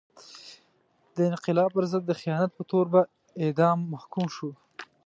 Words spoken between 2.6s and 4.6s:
تور په اعدام محکوم شو.